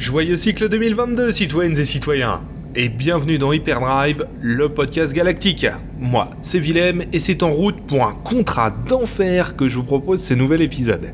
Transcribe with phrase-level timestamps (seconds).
[0.00, 2.40] Joyeux cycle 2022, citoyennes et citoyens
[2.74, 5.66] Et bienvenue dans Hyperdrive, le podcast galactique.
[5.98, 10.22] Moi, c'est Willem et c'est en route pour un contrat d'enfer que je vous propose
[10.22, 11.12] ce nouvel épisode.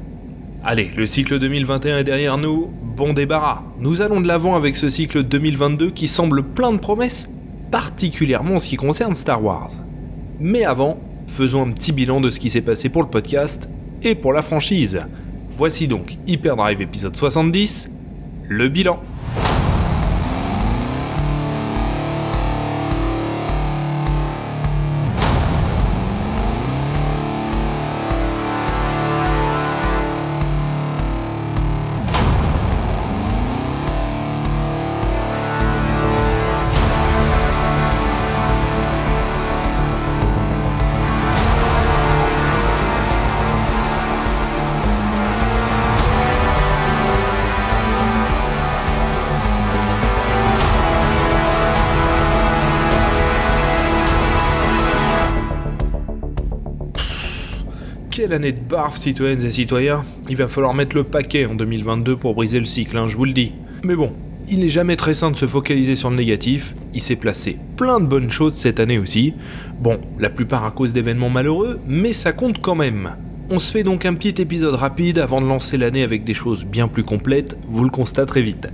[0.63, 3.65] Allez, le cycle 2021 est derrière nous, bon débarras.
[3.81, 7.29] Nous allons de l'avant avec ce cycle 2022 qui semble plein de promesses,
[7.73, 9.73] particulièrement en ce qui concerne Star Wars.
[10.39, 13.69] Mais avant, faisons un petit bilan de ce qui s'est passé pour le podcast
[14.05, 15.01] et pour la franchise.
[15.57, 17.91] Voici donc Hyperdrive épisode 70,
[18.49, 18.99] le bilan.
[58.27, 62.17] Quelle année de barf, citoyennes et citoyens Il va falloir mettre le paquet en 2022
[62.17, 63.53] pour briser le cycle, hein, je vous le dis.
[63.85, 64.11] Mais bon,
[64.49, 68.01] il n'est jamais très sain de se focaliser sur le négatif, il s'est placé plein
[68.01, 69.35] de bonnes choses cette année aussi.
[69.79, 73.15] Bon, la plupart à cause d'événements malheureux, mais ça compte quand même.
[73.49, 76.65] On se fait donc un petit épisode rapide avant de lancer l'année avec des choses
[76.65, 78.67] bien plus complètes, vous le constaterez vite.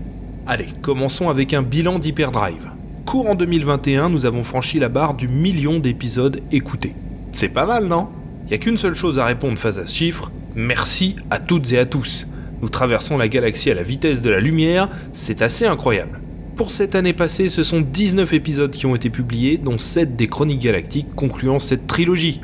[0.47, 2.71] Allez, commençons avec un bilan d'Hyperdrive.
[3.05, 6.95] Courant 2021, nous avons franchi la barre du million d'épisodes écoutés.
[7.33, 8.09] C'est pas mal, non?
[8.45, 11.73] Il n'y a qu'une seule chose à répondre face à ce chiffre, merci à toutes
[11.73, 12.27] et à tous.
[12.61, 16.21] Nous traversons la galaxie à la vitesse de la lumière, c'est assez incroyable.
[16.57, 20.27] Pour cette année passée, ce sont 19 épisodes qui ont été publiés, dont 7 des
[20.27, 22.41] Chroniques Galactiques concluant cette trilogie.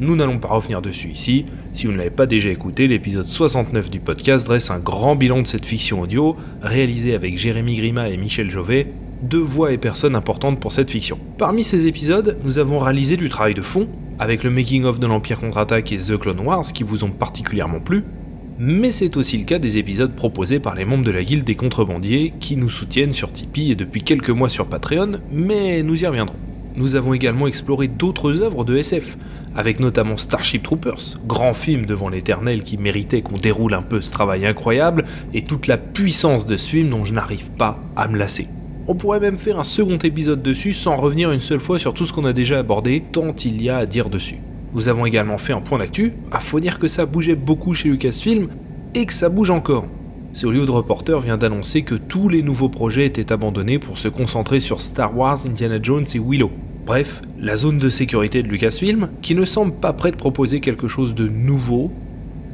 [0.00, 1.44] Nous n'allons pas revenir dessus ici.
[1.72, 5.42] Si vous ne l'avez pas déjà écouté, l'épisode 69 du podcast dresse un grand bilan
[5.42, 8.86] de cette fiction audio, réalisé avec Jérémy Grima et Michel Jovet,
[9.22, 11.18] deux voix et personnes importantes pour cette fiction.
[11.38, 13.88] Parmi ces épisodes, nous avons réalisé du travail de fond,
[14.18, 18.04] avec le making-of de l'Empire contre-attaque et The Clone Wars qui vous ont particulièrement plu,
[18.58, 21.54] mais c'est aussi le cas des épisodes proposés par les membres de la Guilde des
[21.54, 26.06] Contrebandiers qui nous soutiennent sur Tipeee et depuis quelques mois sur Patreon, mais nous y
[26.06, 26.34] reviendrons.
[26.74, 29.16] Nous avons également exploré d'autres œuvres de SF,
[29.54, 34.10] avec notamment Starship Troopers, grand film devant l'éternel qui méritait qu'on déroule un peu ce
[34.10, 38.18] travail incroyable, et toute la puissance de ce film dont je n'arrive pas à me
[38.18, 38.48] lasser.
[38.90, 42.06] On pourrait même faire un second épisode dessus sans revenir une seule fois sur tout
[42.06, 44.38] ce qu'on a déjà abordé, tant il y a à dire dessus.
[44.72, 47.90] Nous avons également fait un point d'actu, à faut dire que ça bougeait beaucoup chez
[47.90, 48.48] Lucasfilm,
[48.94, 49.84] et que ça bouge encore.
[50.42, 54.80] Hollywood Reporter vient d'annoncer que tous les nouveaux projets étaient abandonnés pour se concentrer sur
[54.80, 56.50] Star Wars, Indiana Jones et Willow.
[56.86, 60.88] Bref, la zone de sécurité de Lucasfilm, qui ne semble pas prête de proposer quelque
[60.88, 61.92] chose de nouveau.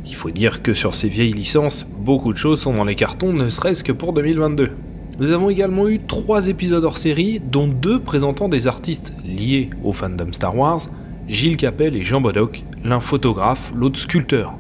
[0.05, 3.33] Il faut dire que sur ces vieilles licences, beaucoup de choses sont dans les cartons,
[3.33, 4.73] ne serait-ce que pour 2022.
[5.21, 9.93] Nous avons également eu trois épisodes hors série, dont deux présentant des artistes liés au
[9.93, 10.81] fandom Star Wars,
[11.29, 14.55] Gilles Capel et Jean Bodoc, l'un photographe, l'autre sculpteur.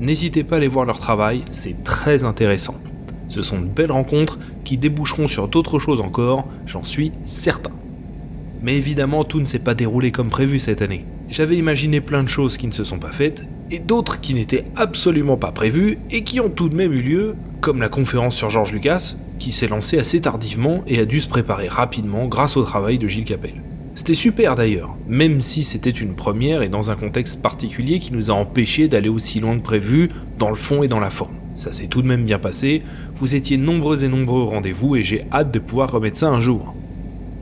[0.00, 2.74] N'hésitez pas à aller voir leur travail, c'est très intéressant.
[3.28, 7.70] Ce sont de belles rencontres qui déboucheront sur d'autres choses encore, j'en suis certain.
[8.62, 11.04] Mais évidemment, tout ne s'est pas déroulé comme prévu cette année.
[11.28, 14.64] J'avais imaginé plein de choses qui ne se sont pas faites, et d'autres qui n'étaient
[14.74, 18.50] absolument pas prévues, et qui ont tout de même eu lieu, comme la conférence sur
[18.50, 22.62] George Lucas, qui s'est lancé assez tardivement et a dû se préparer rapidement grâce au
[22.62, 23.54] travail de Gilles Capel.
[23.96, 28.30] C'était super d'ailleurs, même si c'était une première et dans un contexte particulier qui nous
[28.30, 31.34] a empêché d'aller aussi loin que prévu dans le fond et dans la forme.
[31.54, 32.82] Ça s'est tout de même bien passé,
[33.18, 36.40] vous étiez nombreux et nombreux au rendez-vous et j'ai hâte de pouvoir remettre ça un
[36.40, 36.74] jour.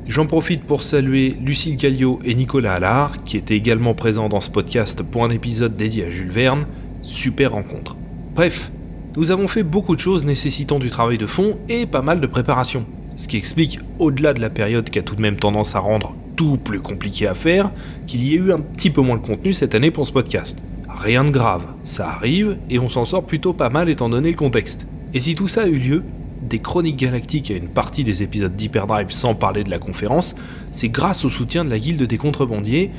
[0.07, 4.49] J'en profite pour saluer Lucille Callio et Nicolas Allard, qui étaient également présents dans ce
[4.49, 6.65] podcast pour un épisode dédié à Jules Verne.
[7.03, 7.95] Super rencontre.
[8.35, 8.71] Bref,
[9.19, 12.27] nous avons fait beaucoup de choses nécessitant du travail de fond et pas mal de
[12.29, 12.85] préparation.
[13.17, 16.15] Ce qui explique, au-delà de la période qui a tout de même tendance à rendre
[16.37, 17.73] tout plus compliqué à faire,
[18.07, 20.63] qu'il y ait eu un petit peu moins de contenu cette année pour ce podcast.
[20.89, 24.37] Rien de grave, ça arrive et on s'en sort plutôt pas mal étant donné le
[24.37, 24.87] contexte.
[25.13, 26.05] Et si tout ça a eu lieu,
[26.41, 30.37] des chroniques galactiques à une partie des épisodes d'Hyperdrive sans parler de la conférence,
[30.71, 32.93] c'est grâce au soutien de la guilde des contrebandiers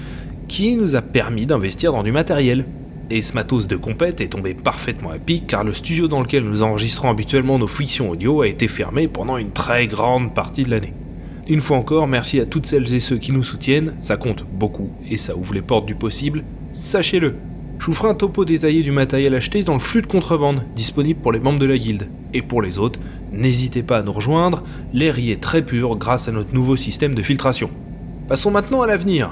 [0.50, 2.66] qui nous a permis d'investir dans du matériel,
[3.10, 6.44] et ce matos de compète est tombé parfaitement à pic car le studio dans lequel
[6.44, 10.70] nous enregistrons habituellement nos fictions audio a été fermé pendant une très grande partie de
[10.70, 10.94] l'année.
[11.48, 14.90] Une fois encore, merci à toutes celles et ceux qui nous soutiennent, ça compte beaucoup
[15.10, 17.36] et ça ouvre les portes du possible, sachez-le.
[17.80, 21.20] Je vous ferai un topo détaillé du matériel acheté dans le flux de contrebande, disponible
[21.20, 22.08] pour les membres de la guilde.
[22.34, 23.00] Et pour les autres,
[23.32, 24.64] n'hésitez pas à nous rejoindre,
[24.94, 27.70] l'air y est très pur grâce à notre nouveau système de filtration.
[28.28, 29.32] Passons maintenant à l'avenir.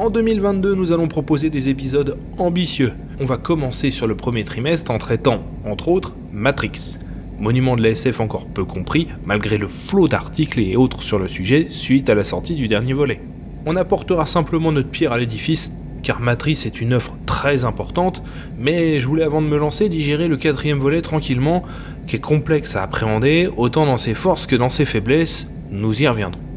[0.00, 2.94] En 2022, nous allons proposer des épisodes ambitieux.
[3.20, 6.96] On va commencer sur le premier trimestre en traitant, entre autres, Matrix.
[7.38, 11.28] monument de la SF encore peu compris, malgré le flot d'articles et autres sur le
[11.28, 13.20] sujet suite à la sortie du dernier volet.
[13.66, 15.70] On apportera simplement notre pierre à l'édifice,
[16.02, 18.22] car Matrice est une œuvre très importante,
[18.58, 21.62] mais je voulais avant de me lancer digérer le quatrième volet tranquillement,
[22.06, 26.08] qui est complexe à appréhender, autant dans ses forces que dans ses faiblesses, nous y
[26.08, 26.49] reviendrons.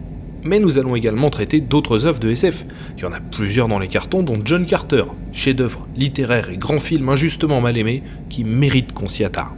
[0.44, 2.66] Mais nous allons également traiter d'autres œuvres de SF.
[2.98, 6.80] Il y en a plusieurs dans les cartons, dont John Carter, chef-d'œuvre littéraire et grand
[6.80, 9.54] film injustement mal aimé, qui mérite qu'on s'y attarde.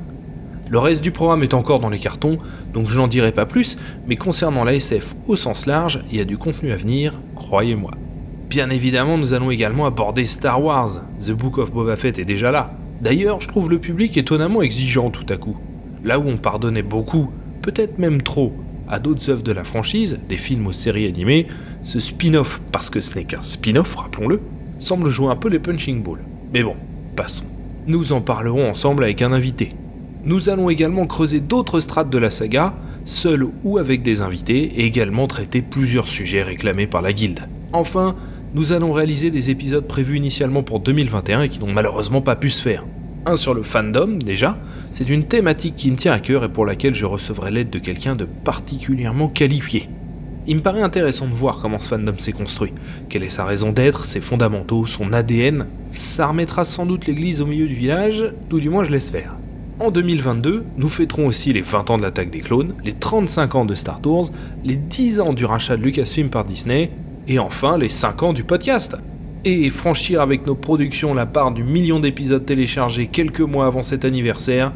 [0.69, 2.39] Le reste du programme est encore dans les cartons,
[2.73, 3.77] donc je n'en dirai pas plus,
[4.07, 7.91] mais concernant la SF au sens large, il y a du contenu à venir, croyez-moi.
[8.49, 11.01] Bien évidemment, nous allons également aborder Star Wars.
[11.25, 12.71] The Book of Boba Fett est déjà là.
[13.01, 15.57] D'ailleurs, je trouve le public étonnamment exigeant tout à coup.
[16.03, 17.29] Là où on pardonnait beaucoup,
[17.61, 18.53] peut-être même trop,
[18.87, 21.47] à d'autres œuvres de la franchise, des films aux séries animées,
[21.81, 24.39] ce spin-off, parce que ce n'est qu'un spin-off, rappelons-le,
[24.79, 26.23] semble jouer un peu les punching balls.
[26.53, 26.75] Mais bon,
[27.15, 27.45] passons.
[27.87, 29.73] Nous en parlerons ensemble avec un invité.
[30.23, 32.73] Nous allons également creuser d'autres strates de la saga,
[33.05, 37.41] seuls ou avec des invités, et également traiter plusieurs sujets réclamés par la guilde.
[37.73, 38.15] Enfin,
[38.55, 42.49] nous allons réaliser des épisodes prévus initialement pour 2021 et qui n'ont malheureusement pas pu
[42.49, 42.85] se faire.
[43.27, 44.55] Un sur le fandom, déjà,
[44.91, 47.79] c'est une thématique qui me tient à cœur et pour laquelle je recevrai l'aide de
[47.79, 49.89] quelqu'un de particulièrement qualifié.
[50.45, 52.71] Il me paraît intéressant de voir comment ce fandom s'est construit,
[53.09, 55.65] quelle est sa raison d'être, ses fondamentaux, son ADN.
[55.93, 59.33] Ça remettra sans doute l'église au milieu du village, tout du moins je l'espère.
[59.79, 63.65] En 2022, nous fêterons aussi les 20 ans de l'attaque des clones, les 35 ans
[63.65, 64.29] de Star Tours,
[64.63, 66.91] les 10 ans du rachat de Lucasfilm par Disney,
[67.27, 68.95] et enfin les 5 ans du podcast.
[69.47, 74.03] Et franchir avec nos productions la part du million d'épisodes téléchargés quelques mois avant cet
[74.03, 74.73] anniversaire,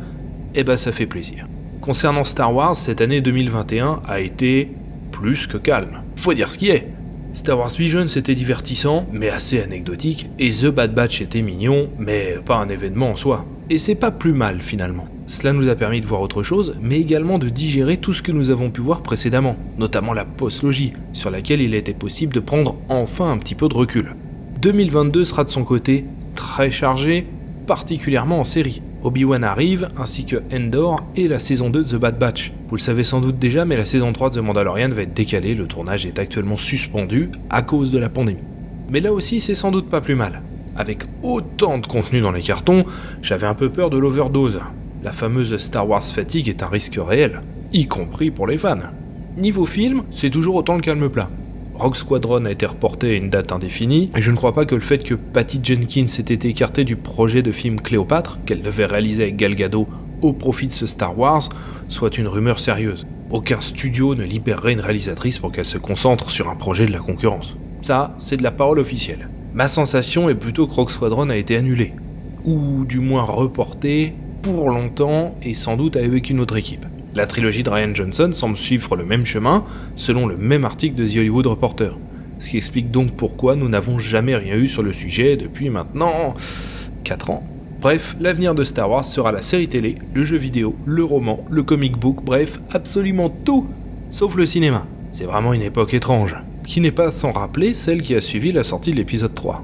[0.54, 1.48] eh ben ça fait plaisir.
[1.82, 4.70] Concernant Star Wars, cette année 2021 a été
[5.12, 6.04] plus que calme.
[6.18, 6.88] Faut dire ce qui est.
[7.34, 12.36] Star Wars Vision c'était divertissant, mais assez anecdotique, et The Bad Batch était mignon, mais
[12.46, 13.46] pas un événement en soi.
[13.72, 15.08] Et c'est pas plus mal finalement.
[15.26, 18.32] Cela nous a permis de voir autre chose, mais également de digérer tout ce que
[18.32, 22.76] nous avons pu voir précédemment, notamment la postlogie, sur laquelle il était possible de prendre
[22.88, 24.14] enfin un petit peu de recul.
[24.62, 26.04] 2022 sera de son côté
[26.36, 27.26] très chargé,
[27.66, 28.82] particulièrement en série.
[29.04, 32.52] Obi-Wan arrive, ainsi que Endor et la saison 2 de The Bad Batch.
[32.68, 35.14] Vous le savez sans doute déjà, mais la saison 3 de The Mandalorian va être
[35.14, 38.44] décalée, le tournage est actuellement suspendu à cause de la pandémie.
[38.90, 40.42] Mais là aussi, c'est sans doute pas plus mal.
[40.76, 42.84] Avec autant de contenu dans les cartons,
[43.22, 44.60] j'avais un peu peur de l'overdose.
[45.04, 47.42] La fameuse Star Wars fatigue est un risque réel,
[47.72, 48.78] y compris pour les fans.
[49.38, 51.30] Niveau film, c'est toujours autant le calme plat.
[51.80, 54.76] Rock Squadron a été reporté à une date indéfinie, et je ne crois pas que
[54.76, 58.86] le fait que Patty Jenkins ait été écartée du projet de film Cléopâtre, qu'elle devait
[58.86, 59.88] réaliser avec Gal Gadot
[60.22, 61.48] au profit de ce Star Wars,
[61.88, 63.08] soit une rumeur sérieuse.
[63.32, 67.00] Aucun studio ne libérerait une réalisatrice pour qu'elle se concentre sur un projet de la
[67.00, 67.56] concurrence.
[67.82, 69.30] Ça, c'est de la parole officielle.
[69.54, 71.94] Ma sensation est plutôt que Rock Squadron a été annulé,
[72.44, 76.86] ou du moins reporté pour longtemps et sans doute avec une autre équipe.
[77.20, 79.66] La trilogie de Ryan Johnson semble suivre le même chemin,
[79.98, 81.98] selon le même article de The Hollywood Reporter.
[82.40, 86.34] Ce qui explique donc pourquoi nous n'avons jamais rien eu sur le sujet depuis maintenant
[87.04, 87.44] 4 ans.
[87.82, 91.62] Bref, l'avenir de Star Wars sera la série télé, le jeu vidéo, le roman, le
[91.62, 93.68] comic book, bref, absolument tout,
[94.12, 94.86] sauf le cinéma.
[95.12, 98.64] C'est vraiment une époque étrange, qui n'est pas sans rappeler celle qui a suivi la
[98.64, 99.62] sortie de l'épisode 3.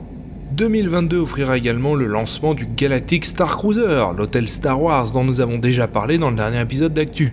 [0.51, 5.57] 2022 offrira également le lancement du Galactic Star Cruiser, l'hôtel Star Wars dont nous avons
[5.57, 7.31] déjà parlé dans le dernier épisode d'Actu.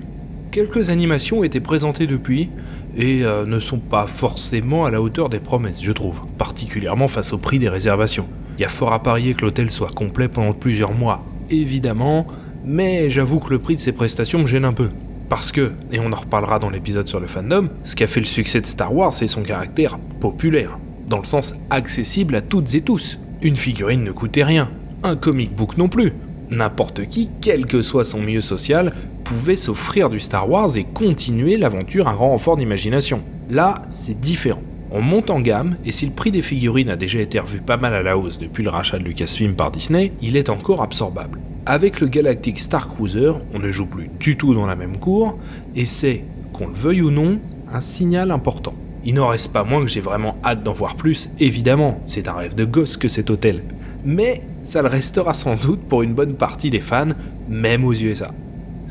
[0.52, 2.50] Quelques animations été présentées depuis
[2.94, 7.32] et euh, ne sont pas forcément à la hauteur des promesses, je trouve, particulièrement face
[7.32, 8.26] au prix des réservations.
[8.58, 12.26] Il y a fort à parier que l'hôtel soit complet pendant plusieurs mois, évidemment,
[12.66, 14.90] mais j'avoue que le prix de ces prestations me gêne un peu.
[15.30, 18.20] Parce que, et on en reparlera dans l'épisode sur le fandom, ce qui a fait
[18.20, 22.74] le succès de Star Wars, c'est son caractère populaire dans le sens accessible à toutes
[22.74, 23.18] et tous.
[23.40, 24.68] Une figurine ne coûtait rien,
[25.02, 26.12] un comic book non plus.
[26.50, 31.56] N'importe qui, quel que soit son milieu social, pouvait s'offrir du Star Wars et continuer
[31.56, 33.22] l'aventure à grand renfort d'imagination.
[33.50, 34.62] Là, c'est différent.
[34.90, 37.78] On monte en gamme, et si le prix des figurines a déjà été revu pas
[37.78, 41.38] mal à la hausse depuis le rachat de Lucasfilm par Disney, il est encore absorbable.
[41.64, 45.38] Avec le Galactic Star Cruiser, on ne joue plus du tout dans la même cour,
[45.74, 47.38] et c'est, qu'on le veuille ou non,
[47.72, 48.74] un signal important.
[49.04, 52.34] Il n'en reste pas moins que j'ai vraiment hâte d'en voir plus, évidemment, c'est un
[52.34, 53.62] rêve de gosse que cet hôtel.
[54.04, 57.14] Mais ça le restera sans doute pour une bonne partie des fans,
[57.48, 58.32] même aux USA.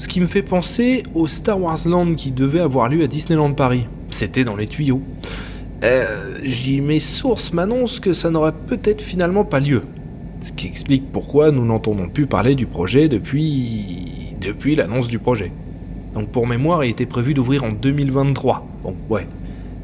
[0.01, 3.53] Ce qui me fait penser au Star Wars Land qui devait avoir lieu à Disneyland
[3.53, 3.83] Paris.
[4.09, 4.99] C'était dans les tuyaux.
[5.83, 9.83] Euh, J'y mes sources m'annoncent que ça n'aurait peut-être finalement pas lieu.
[10.41, 14.35] Ce qui explique pourquoi nous n'entendons plus parler du projet depuis.
[14.41, 15.51] depuis l'annonce du projet.
[16.15, 18.67] Donc pour mémoire, il était prévu d'ouvrir en 2023.
[18.81, 19.27] Bon, ouais,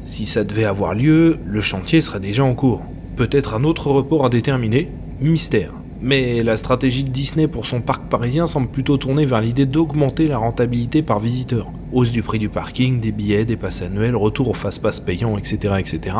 [0.00, 2.82] si ça devait avoir lieu, le chantier serait déjà en cours.
[3.14, 5.74] Peut-être un autre report indéterminé Mystère.
[6.00, 10.28] Mais la stratégie de Disney pour son parc parisien semble plutôt tourner vers l'idée d'augmenter
[10.28, 11.66] la rentabilité par visiteur.
[11.92, 15.74] Hausse du prix du parking, des billets, des passes annuels, retour au fast-pass payant, etc.,
[15.78, 16.16] etc.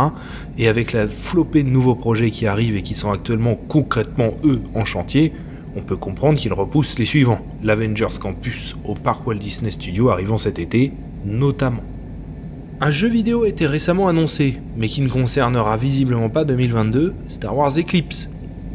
[0.58, 4.60] Et avec la flopée de nouveaux projets qui arrivent et qui sont actuellement concrètement eux
[4.74, 5.32] en chantier,
[5.76, 7.40] on peut comprendre qu'ils repoussent les suivants.
[7.62, 10.92] L'Avengers Campus au parc Walt Disney Studios arrivant cet été,
[11.24, 11.84] notamment.
[12.80, 17.56] Un jeu vidéo a été récemment annoncé, mais qui ne concernera visiblement pas 2022, Star
[17.56, 18.28] Wars Eclipse,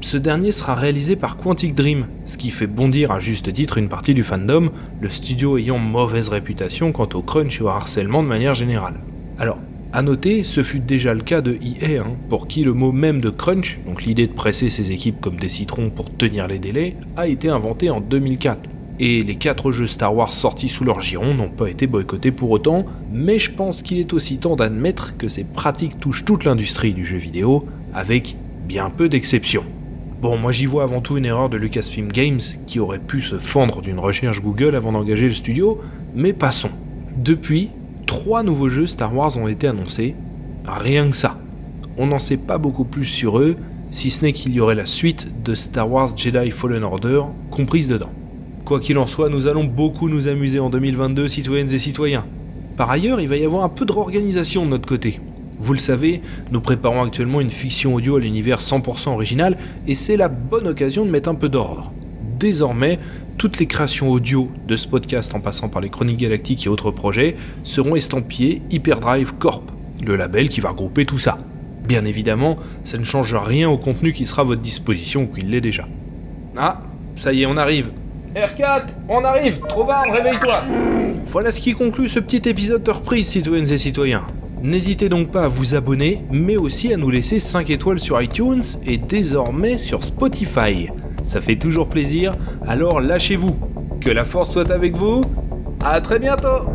[0.04, 3.88] ce dernier sera réalisé par Quantic Dream, ce qui fait bondir à juste titre une
[3.88, 4.70] partie du fandom,
[5.00, 8.96] le studio ayant mauvaise réputation quant au crunch et au harcèlement de manière générale.
[9.40, 9.58] Alors,
[9.94, 13.22] à noter, ce fut déjà le cas de EA, hein, pour qui le mot même
[13.22, 16.98] de crunch, donc l'idée de presser ses équipes comme des citrons pour tenir les délais,
[17.16, 18.70] a été inventé en 2004.
[19.00, 22.52] Et les 4 jeux Star Wars sortis sous leur giron n'ont pas été boycottés pour
[22.52, 26.94] autant, mais je pense qu'il est aussi temps d'admettre que ces pratiques touchent toute l'industrie
[26.94, 28.36] du jeu vidéo, avec
[28.68, 29.64] bien peu d'exceptions.
[30.24, 33.38] Bon, moi j'y vois avant tout une erreur de Lucasfilm Games qui aurait pu se
[33.38, 35.82] fendre d'une recherche Google avant d'engager le studio,
[36.16, 36.70] mais passons.
[37.18, 37.72] Depuis,
[38.06, 40.16] trois nouveaux jeux Star Wars ont été annoncés,
[40.66, 41.38] rien que ça.
[41.98, 43.58] On n'en sait pas beaucoup plus sur eux,
[43.92, 47.90] si ce n'est qu'il y aurait la suite de Star Wars Jedi Fallen Order comprise
[47.90, 48.12] dedans.
[48.64, 52.24] Quoi qu'il en soit, nous allons beaucoup nous amuser en 2022, citoyennes et citoyens.
[52.78, 55.20] Par ailleurs, il va y avoir un peu de réorganisation de notre côté.
[55.64, 56.20] Vous le savez,
[56.52, 61.06] nous préparons actuellement une fiction audio à l'univers 100% original et c'est la bonne occasion
[61.06, 61.90] de mettre un peu d'ordre.
[62.38, 63.00] Désormais,
[63.38, 66.92] toutes les créations audio de ce podcast en passant par les Chroniques Galactiques et autres
[66.92, 69.64] projets seront estampillées Hyperdrive Corp,
[70.06, 71.38] le label qui va regrouper tout ça.
[71.88, 75.50] Bien évidemment, ça ne change rien au contenu qui sera à votre disposition ou qu'il
[75.50, 75.88] l'est déjà.
[76.58, 76.82] Ah,
[77.16, 77.90] ça y est, on arrive.
[78.36, 80.64] R4, on arrive Trop réveille-toi
[81.28, 84.24] Voilà ce qui conclut ce petit épisode de reprise, citoyennes et citoyens.
[84.64, 88.64] N'hésitez donc pas à vous abonner, mais aussi à nous laisser 5 étoiles sur iTunes
[88.86, 90.88] et désormais sur Spotify.
[91.26, 92.32] Ça fait toujours plaisir,
[92.66, 93.58] alors lâchez-vous.
[94.00, 95.22] Que la force soit avec vous.
[95.84, 96.70] À très bientôt